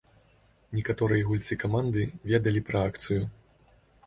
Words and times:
Некаторыя 0.77 1.27
гульцы 1.27 1.57
каманды 1.65 2.07
ведалі 2.33 2.65
пра 2.71 2.79
акцыю. 2.95 3.23